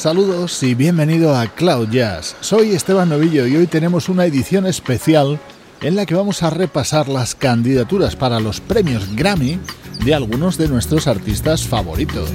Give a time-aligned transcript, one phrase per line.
[0.00, 2.34] Saludos y bienvenido a Cloud Jazz.
[2.40, 5.38] Soy Esteban Novillo y hoy tenemos una edición especial
[5.82, 9.60] en la que vamos a repasar las candidaturas para los premios Grammy
[10.02, 12.30] de algunos de nuestros artistas favoritos.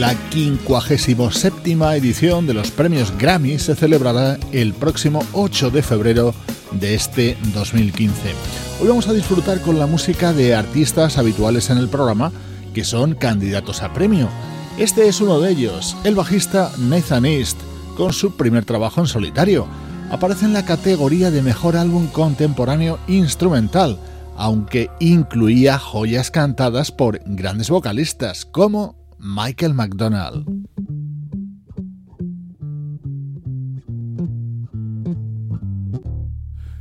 [0.00, 6.32] La 57 edición de los premios Grammy se celebrará el próximo 8 de febrero
[6.72, 8.32] de este 2015.
[8.80, 12.32] Hoy vamos a disfrutar con la música de artistas habituales en el programa
[12.72, 14.30] que son candidatos a premio.
[14.78, 17.58] Este es uno de ellos, el bajista Nathan East,
[17.94, 19.66] con su primer trabajo en solitario.
[20.10, 23.98] Aparece en la categoría de mejor álbum contemporáneo instrumental,
[24.34, 30.46] aunque incluía joyas cantadas por grandes vocalistas como Michael McDonald.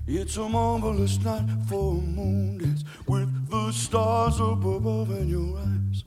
[0.07, 5.57] It's a marvelous night for a moon dance with the stars up above in your
[5.57, 6.06] eyes.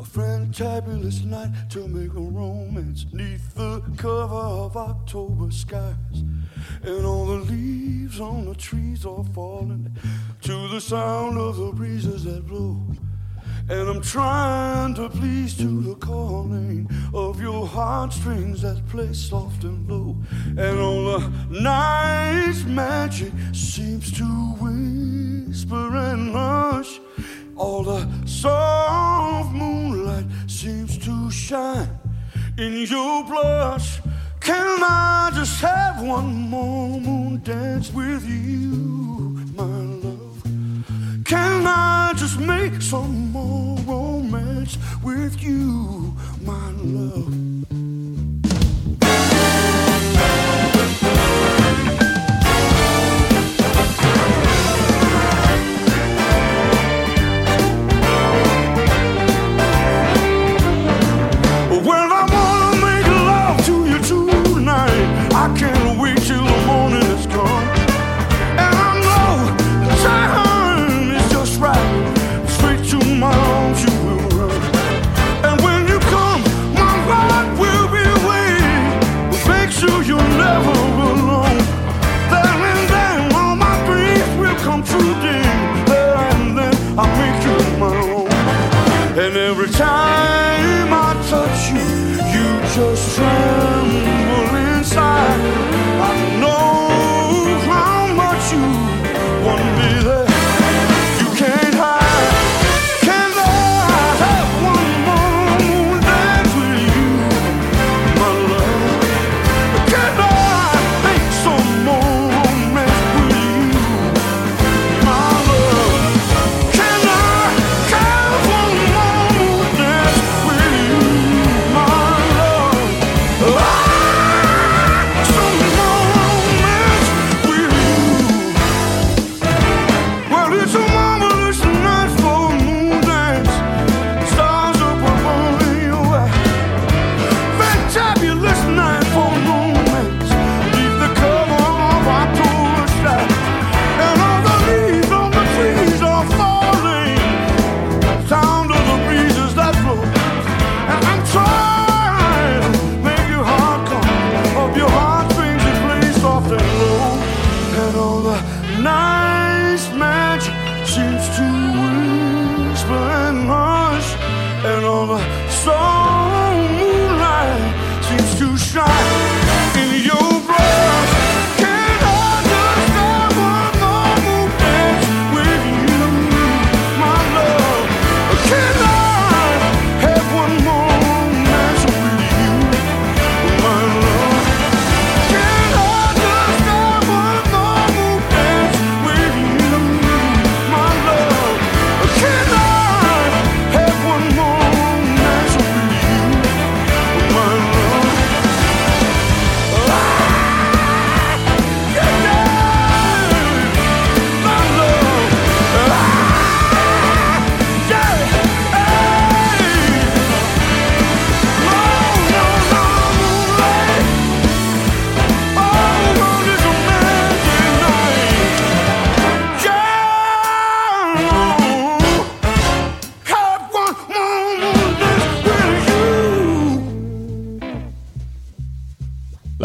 [0.00, 6.24] A fantabulous night to make a romance neath the cover of October skies.
[6.82, 9.96] And all the leaves on the trees are falling
[10.40, 12.84] to the sound of the breezes that blow.
[13.68, 19.88] And I'm trying to please to the calling of your heartstrings that play soft and
[19.88, 20.16] low.
[20.58, 24.24] And all the night's magic seems to
[24.60, 27.00] whisper and hush.
[27.56, 31.98] All the soft moonlight seems to shine
[32.58, 34.00] in your blush.
[34.40, 40.01] Can I just have one more moon dance with you, my love?
[41.32, 47.51] Can I just make some more romance with you, my love?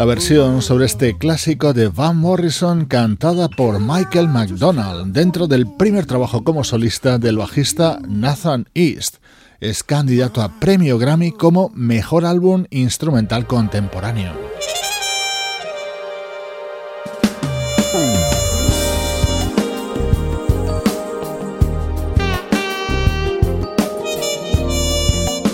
[0.08, 6.44] Versión sobre este clásico de Van Morrison cantada por Michael McDonald dentro del primer trabajo
[6.44, 9.16] como solista del bajista Nathan East.
[9.60, 14.47] Es candidato a premio Grammy como Mejor Álbum Instrumental Contemporáneo.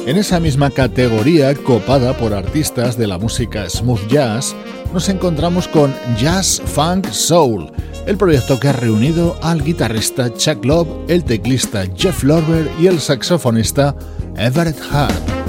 [0.06, 4.54] En esa misma categoría, copada por artistas de la música smooth jazz,
[4.92, 7.72] nos encontramos con Jazz Funk Soul,
[8.06, 13.00] el proyecto que ha reunido al guitarrista Chuck Love, el teclista Jeff Lorber y el
[13.00, 13.96] saxofonista
[14.36, 15.43] Everett Hart.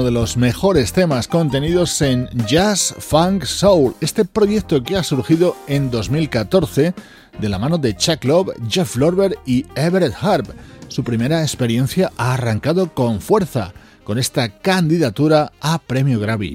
[0.00, 5.56] Uno de los mejores temas contenidos en Jazz Funk Soul, este proyecto que ha surgido
[5.66, 6.94] en 2014
[7.38, 10.48] de la mano de Chuck Love, Jeff Lorber y Everett Harp.
[10.88, 16.54] Su primera experiencia ha arrancado con fuerza con esta candidatura a Premio Grammy.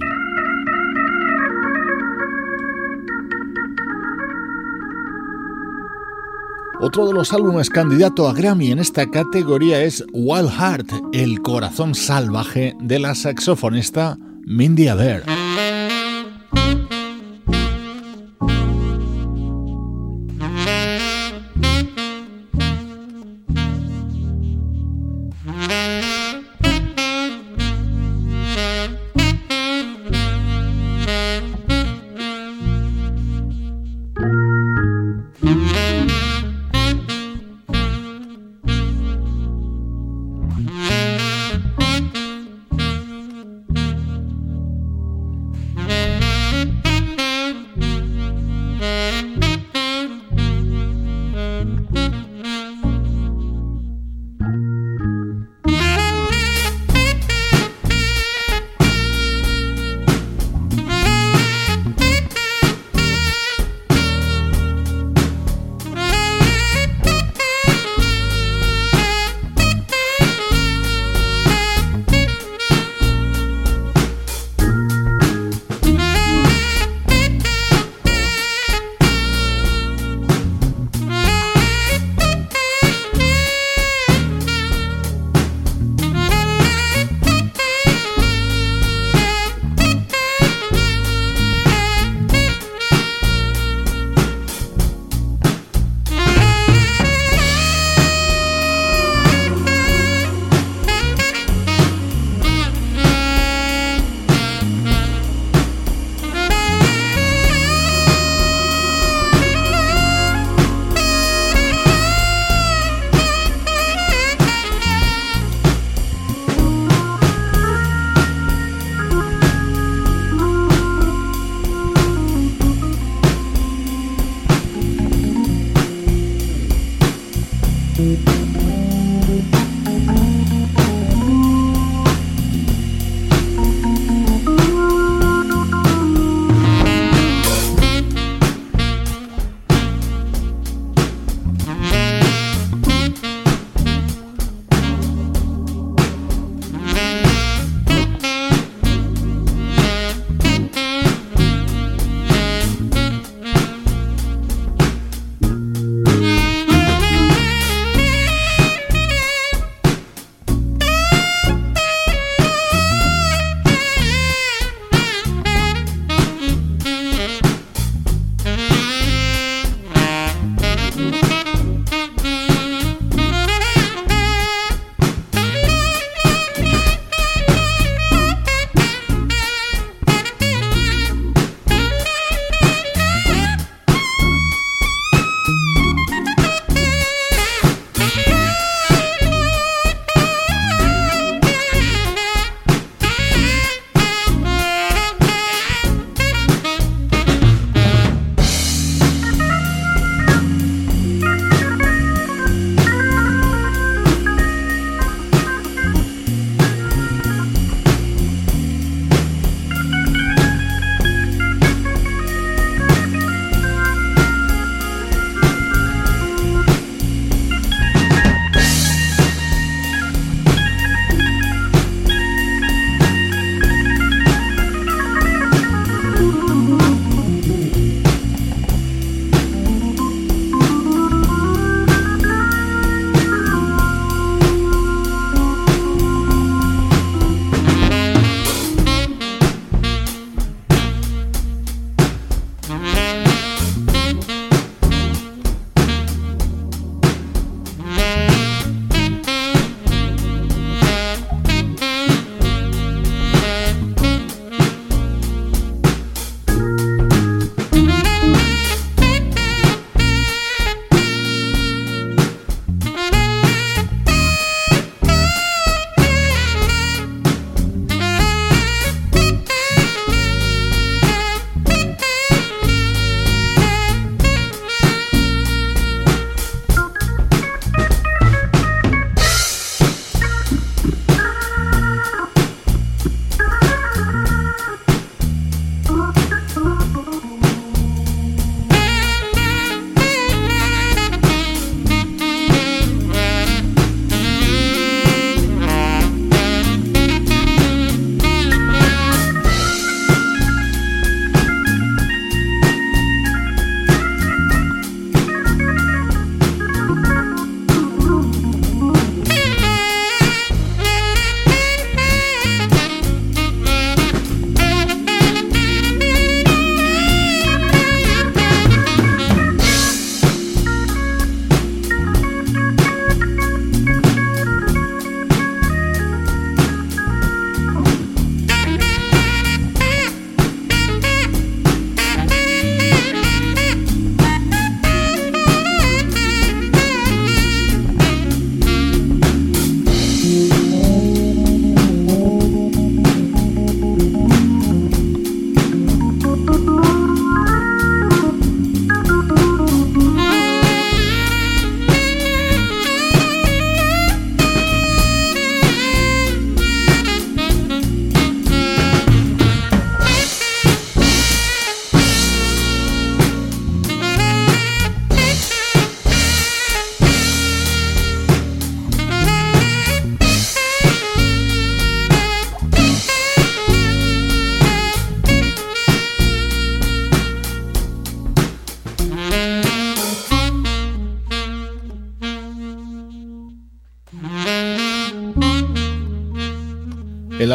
[6.81, 11.95] Otro de los álbumes candidato a Grammy en esta categoría es Wild Heart, el corazón
[11.95, 15.23] salvaje de la saxofonista Mindy Aber.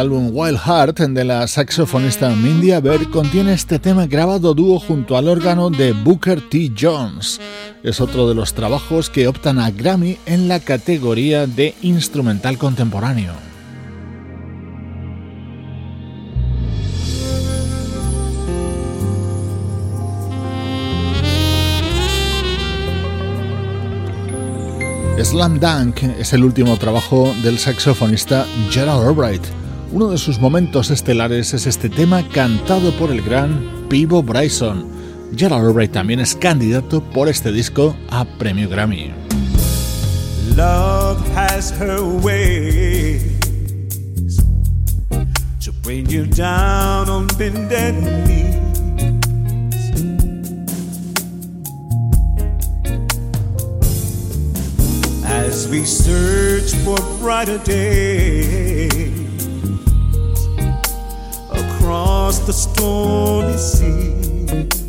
[0.01, 5.27] Álbum Wild Heart de la saxofonista Mindy Aber contiene este tema grabado dúo junto al
[5.27, 6.71] órgano de Booker T.
[6.75, 7.39] Jones.
[7.83, 13.33] Es otro de los trabajos que optan a Grammy en la categoría de instrumental contemporáneo.
[25.23, 29.60] Slam Dunk es el último trabajo del saxofonista Gerald Albright.
[29.93, 34.85] Uno de sus momentos estelares es este tema cantado por el gran Pivo Bryson.
[35.35, 39.11] Gerald Albright también es candidato por este disco a premio Grammy.
[40.55, 41.97] Love has her
[45.59, 47.27] to bring you down on.
[55.25, 56.97] As we search for
[61.91, 64.80] across the stormy sea.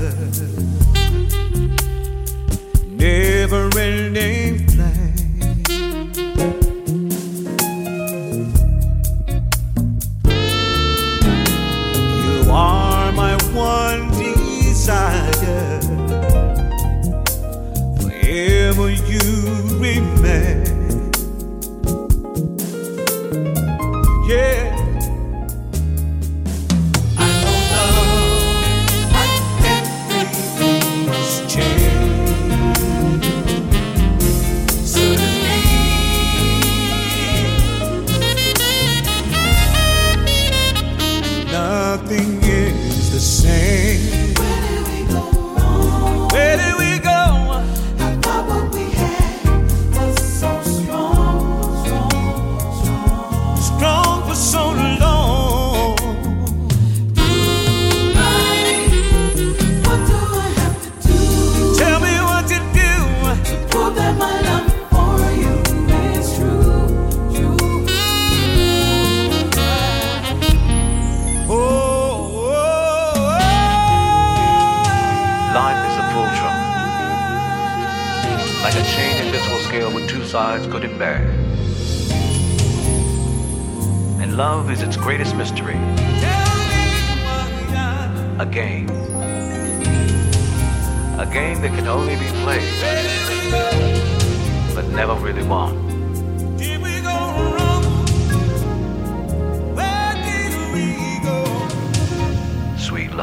[0.00, 0.29] good.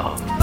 [0.09, 0.36] 了。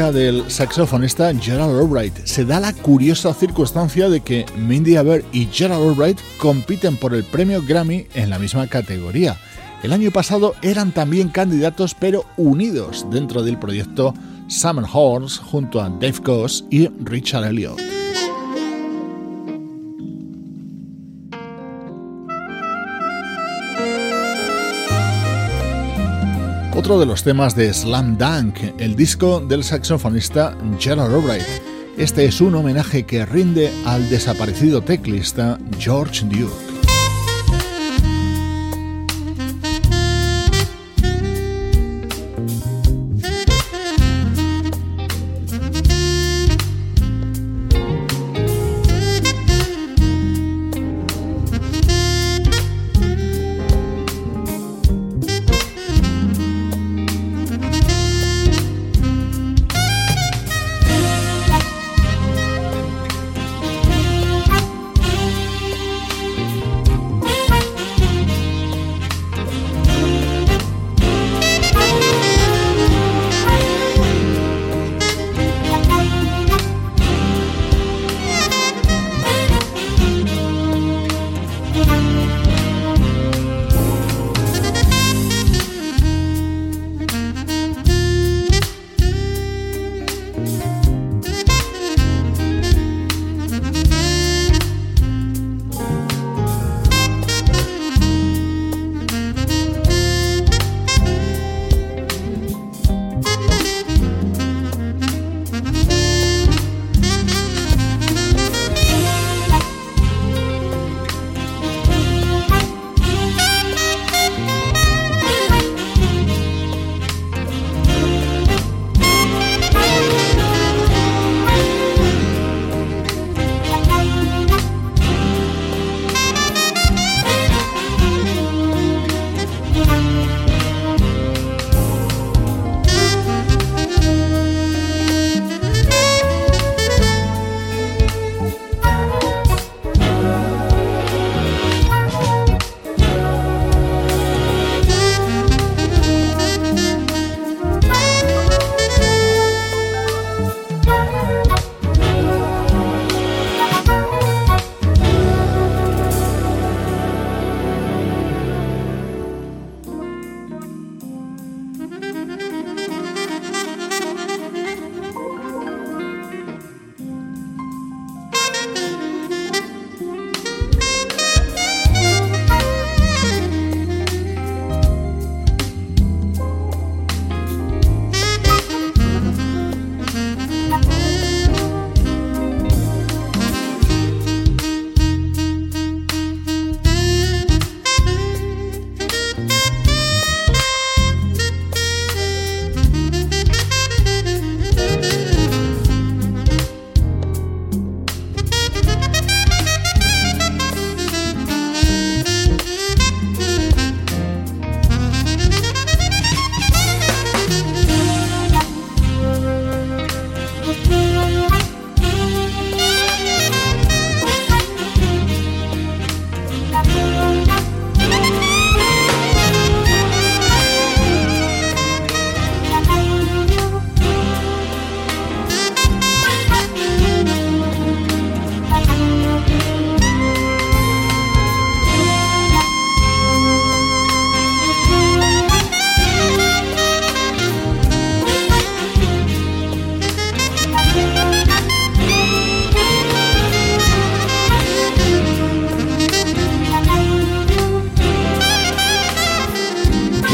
[0.00, 2.24] Del saxofonista Gerald Albright.
[2.24, 7.22] Se da la curiosa circunstancia de que Mindy Aber y Gerald Albright compiten por el
[7.22, 9.36] premio Grammy en la misma categoría.
[9.82, 14.14] El año pasado eran también candidatos pero unidos dentro del proyecto
[14.48, 17.99] Summer Horns junto a Dave Goss y Richard Elliott.
[26.90, 31.46] Otro de los temas de Slam Dunk, el disco del saxofonista Gerald Albright.
[31.96, 36.69] Este es un homenaje que rinde al desaparecido teclista George Duke.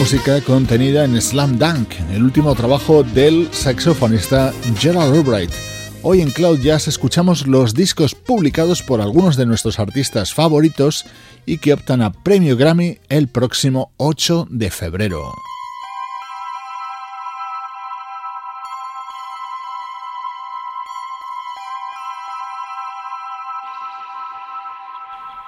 [0.06, 5.50] Música contenida en Slam Dunk, el último trabajo del saxofonista Gerald Albright.
[6.02, 11.06] Hoy en Cloud Jazz escuchamos los discos publicados por algunos de nuestros artistas favoritos
[11.44, 15.32] y que optan a premio Grammy el próximo 8 de febrero.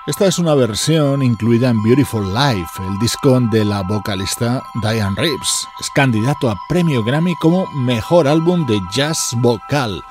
[0.09, 5.69] Esta es una versión incluida en Beautiful Life, el disco de la vocalista Diane Reeves.
[5.79, 10.03] Es candidato a premio Grammy como mejor álbum de jazz vocal.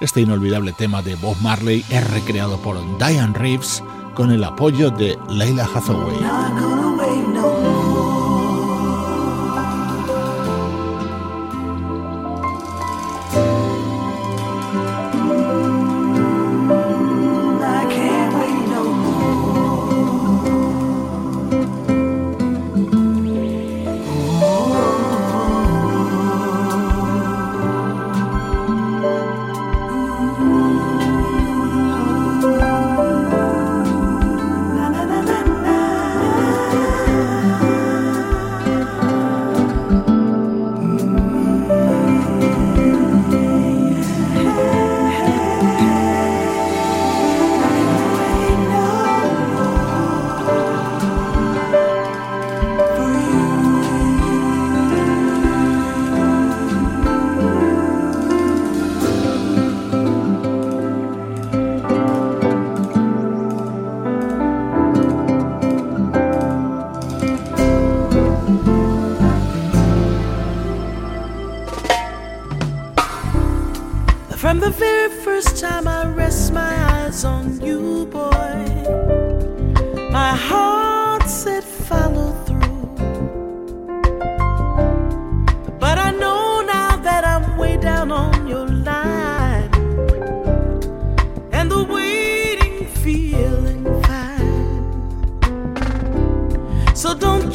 [0.00, 3.84] Este inolvidable tema de Bob Marley es recreado por Diane Reeves
[4.14, 6.91] con el apoyo de Leila Hathaway.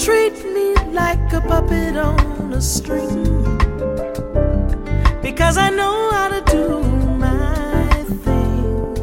[0.07, 3.43] Treat me like a puppet on a string,
[5.21, 6.79] because I know how to do
[7.25, 8.93] my thing.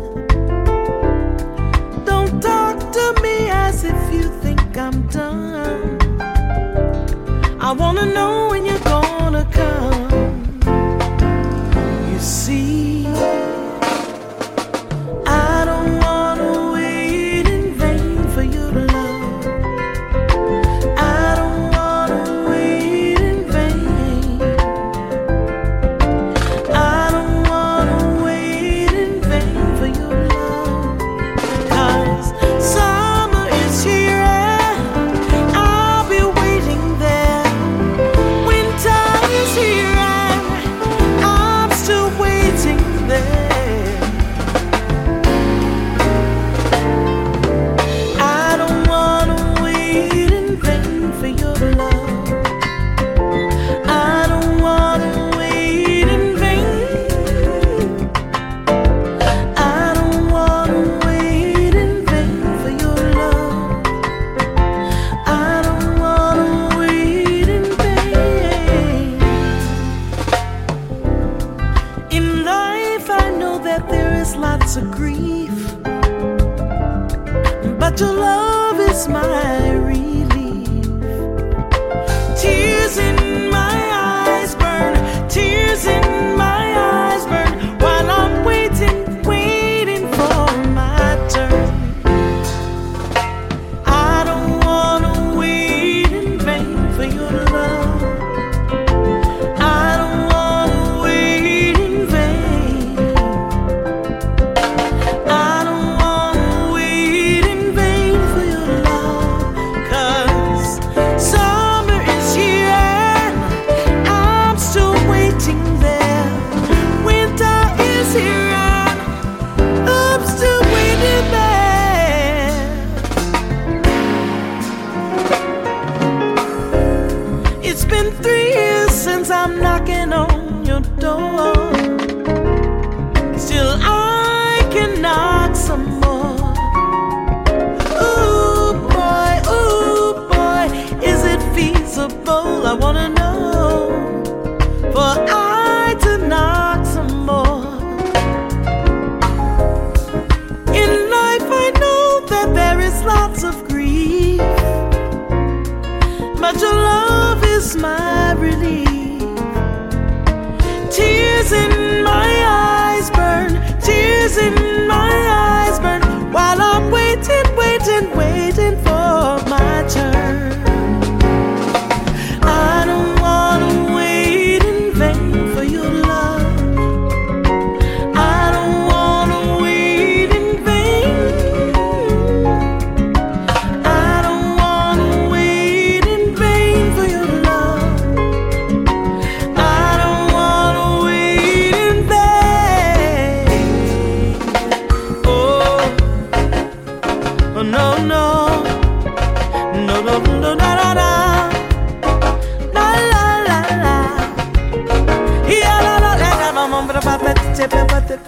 [2.06, 5.98] Don't talk to me as if you think I'm done.
[7.60, 9.93] I wanna know when you're gonna come.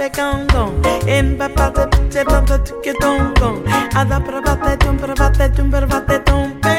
[0.06, 0.74] de congo
[1.06, 3.62] Empapate piche panta tuque tongo
[3.94, 6.76] Ada pravate tum pravate tum pravate tumpe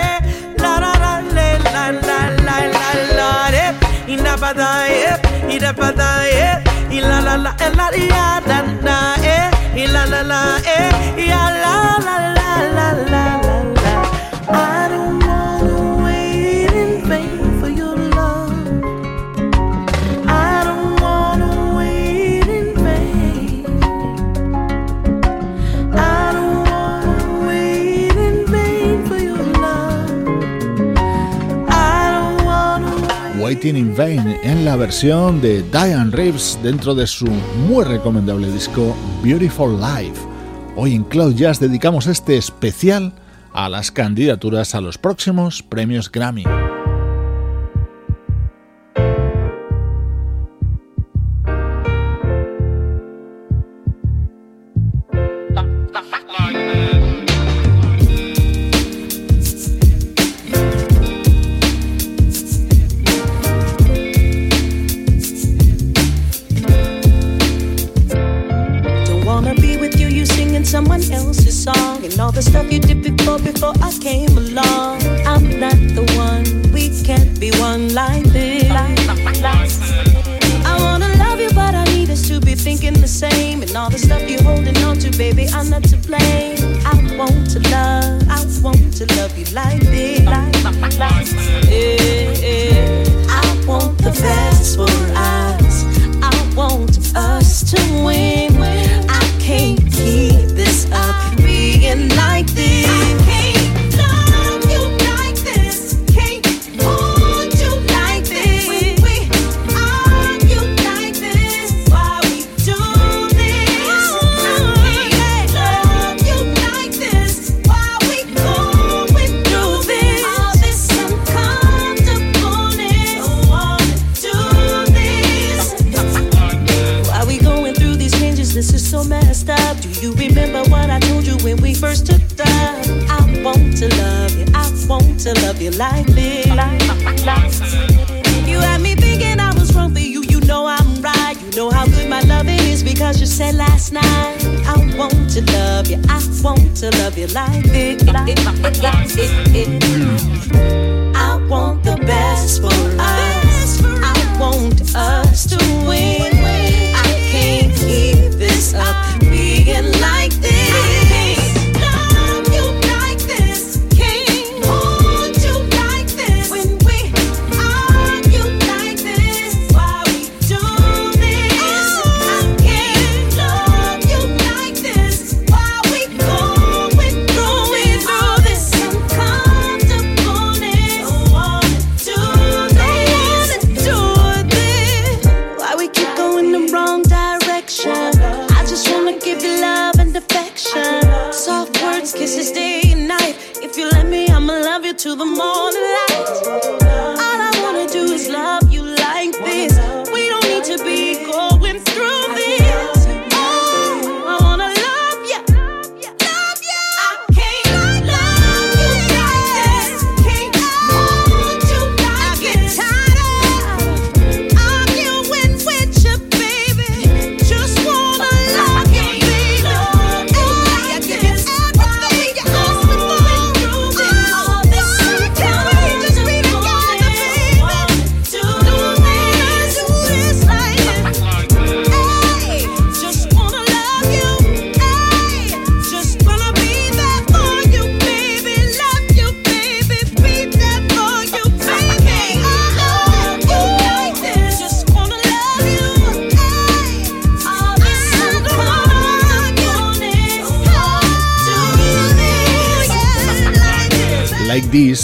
[0.58, 3.76] La la la la la la la la la re
[4.08, 5.56] Ina pada e eh.
[5.56, 6.96] ida pada e eh.
[6.98, 9.38] Ila la la eh, la la la la la e
[9.84, 11.76] Ila la la e ya la
[12.06, 12.27] la la
[33.64, 40.22] en la versión de Diane Reeves dentro de su muy recomendable disco Beautiful Life.
[40.76, 43.14] Hoy en Cloud Jazz dedicamos este especial
[43.54, 46.44] a las candidaturas a los próximos premios Grammy.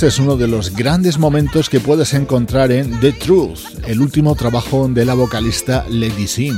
[0.02, 4.88] Es uno de los grandes momentos que puedes encontrar en The Truth, el último trabajo
[4.90, 6.58] de la vocalista Lady Sim.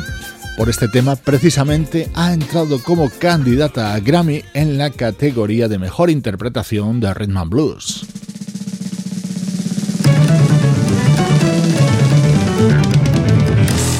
[0.57, 6.09] Por este tema, precisamente, ha entrado como candidata a Grammy en la categoría de mejor
[6.09, 8.05] interpretación de Rhythm and Blues.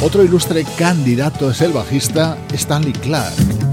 [0.01, 3.64] Otro ilustre candidato es el bajista Stanley Clark.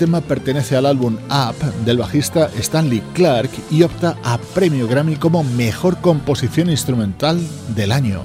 [0.00, 5.44] Tema pertenece al álbum Up del bajista Stanley Clark y opta a premio Grammy como
[5.44, 7.38] mejor composición instrumental
[7.76, 8.22] del año.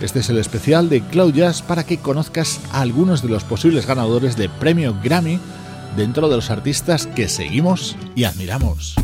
[0.00, 3.86] Este es el especial de Cloud Jazz para que conozcas a algunos de los posibles
[3.86, 5.38] ganadores de premio Grammy
[5.96, 8.96] dentro de los artistas que seguimos y admiramos.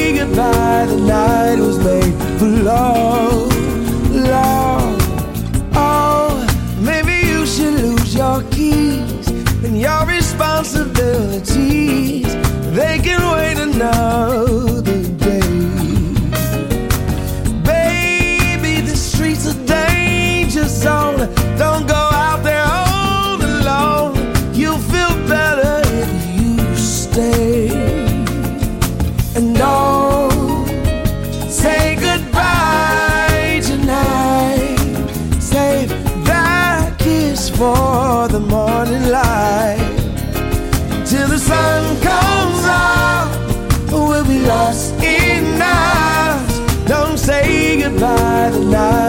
[0.00, 3.52] Goodbye, the night was made for love,
[4.14, 4.98] love.
[5.74, 6.46] Oh,
[6.80, 9.28] maybe you should lose your keys
[9.64, 12.26] and your responsibilities.
[12.74, 14.79] They can wait another
[48.70, 48.99] tonight.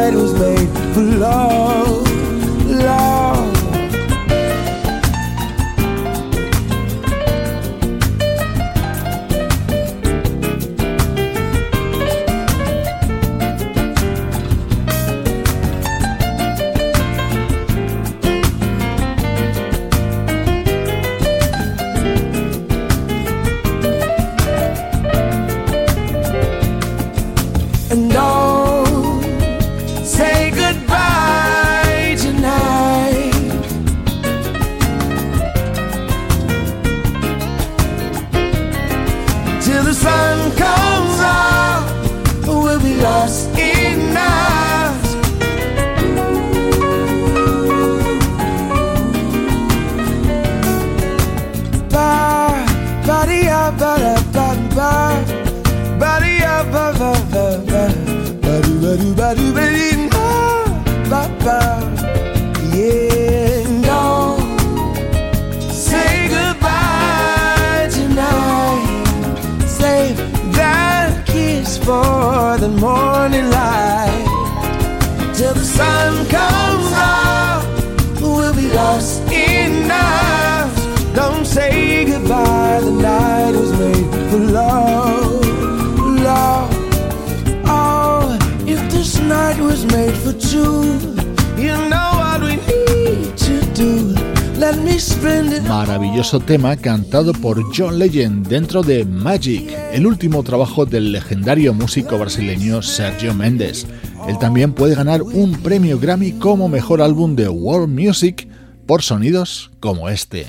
[95.68, 102.18] Maravilloso tema cantado por John Legend dentro de Magic, el último trabajo del legendario músico
[102.18, 103.86] brasileño Sergio Mendes.
[104.28, 108.48] Él también puede ganar un premio Grammy como mejor álbum de World Music
[108.88, 110.48] por sonidos como este.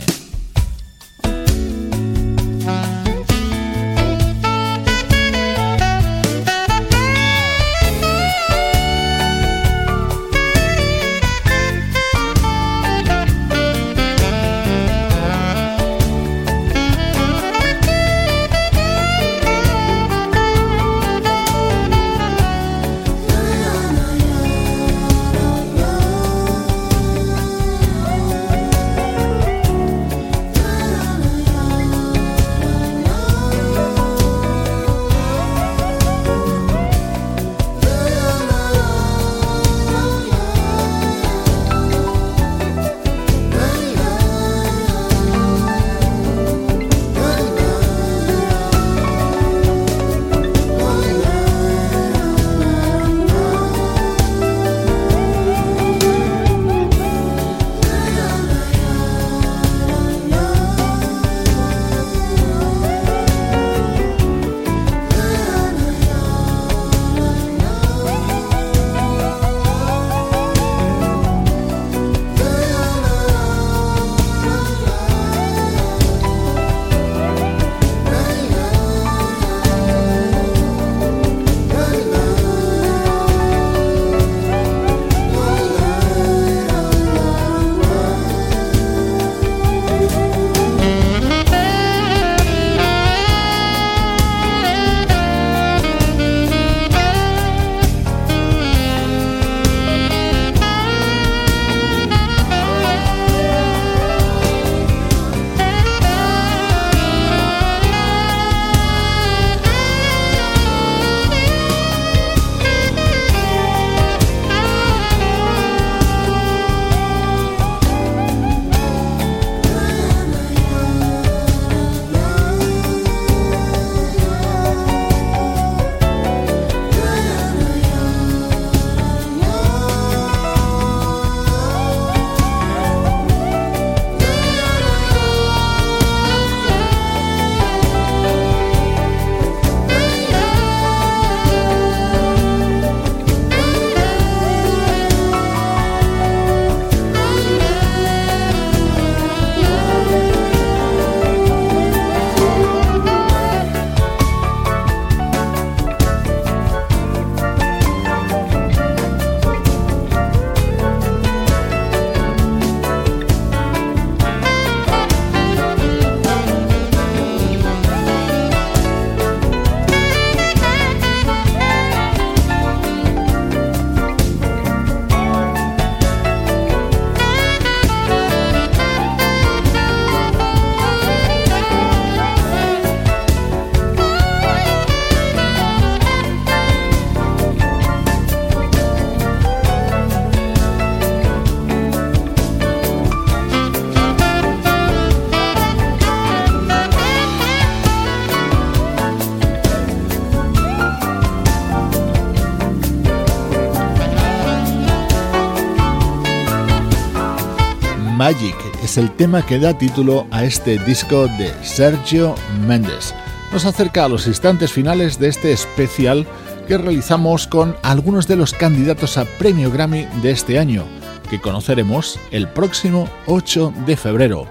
[208.93, 212.35] Es el tema que da título a este disco de Sergio
[212.67, 213.15] Méndez.
[213.51, 216.27] Nos acerca a los instantes finales de este especial
[216.69, 220.85] que realizamos con algunos de los candidatos a premio Grammy de este año,
[221.31, 224.47] que conoceremos el próximo 8 de febrero.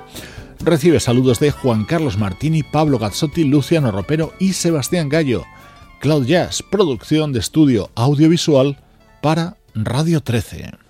[0.60, 5.44] Recibe saludos de Juan Carlos Martini, Pablo Gazzotti, Luciano Ropero y Sebastián Gallo.
[6.00, 8.80] Cloud Jazz, producción de estudio audiovisual
[9.22, 10.81] para Radio 13.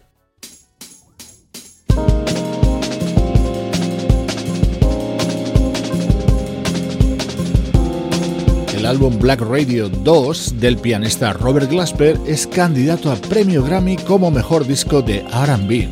[8.82, 14.32] El álbum Black Radio 2 del pianista Robert Glasper es candidato a premio Grammy como
[14.32, 15.88] mejor disco de RB.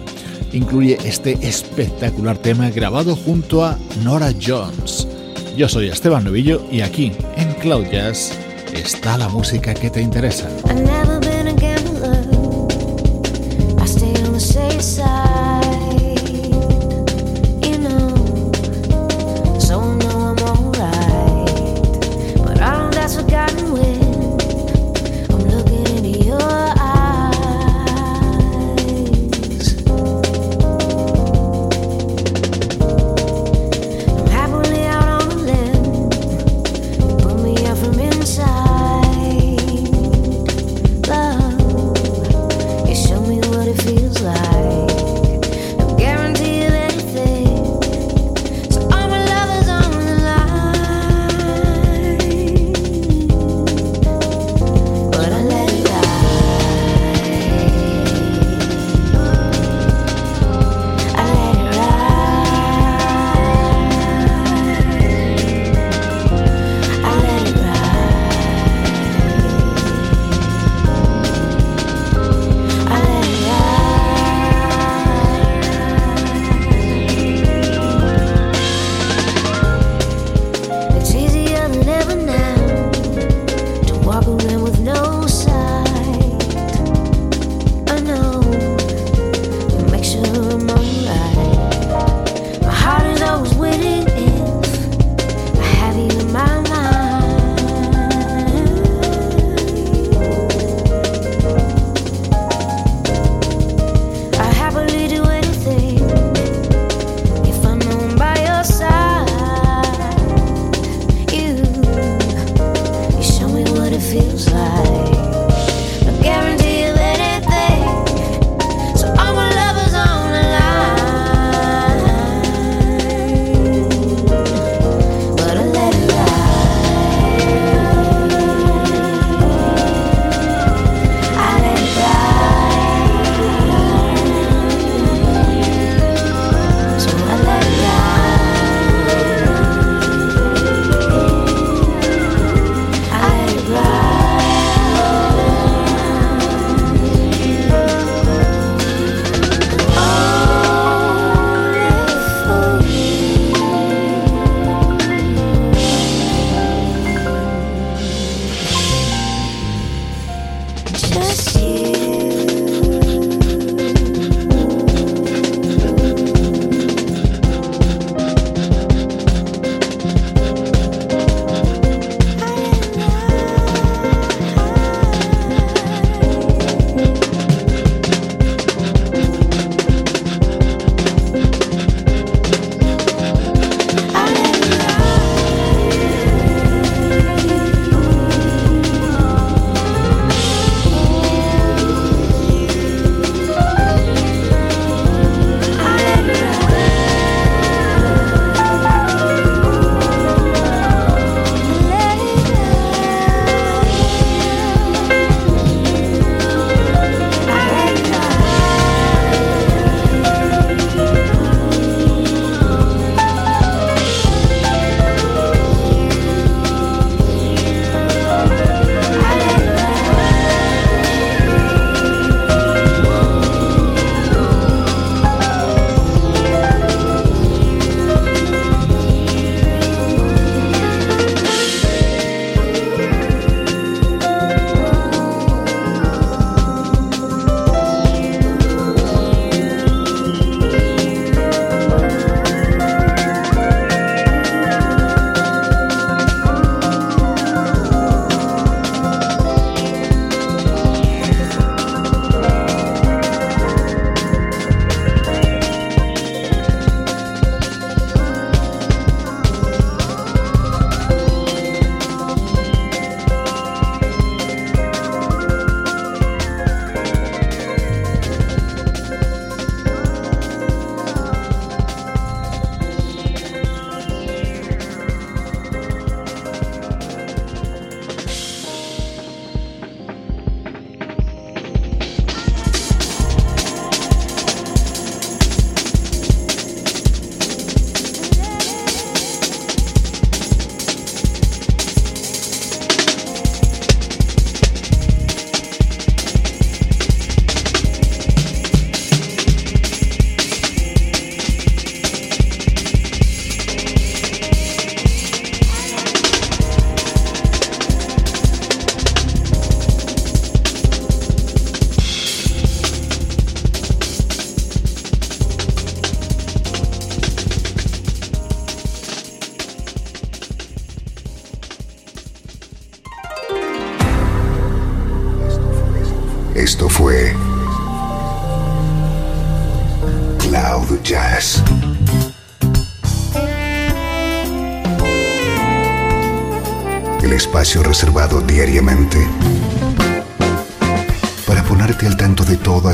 [0.54, 5.08] Incluye este espectacular tema grabado junto a Nora Jones.
[5.56, 8.36] Yo soy Esteban Novillo y aquí en Cloud Jazz
[8.74, 10.50] está la música que te interesa.